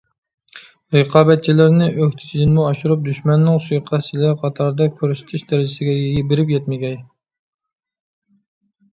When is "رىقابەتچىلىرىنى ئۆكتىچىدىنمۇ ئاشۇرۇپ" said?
0.93-3.03